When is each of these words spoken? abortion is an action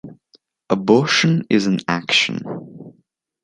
abortion 0.67 1.45
is 1.47 1.67
an 1.67 1.77
action 1.87 2.39